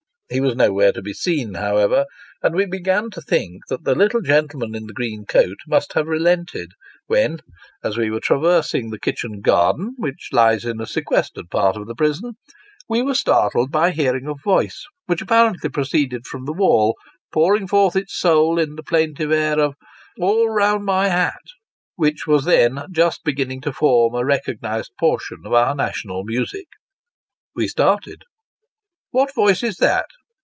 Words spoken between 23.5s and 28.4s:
to form a recognised portion of our national mnsic. We started."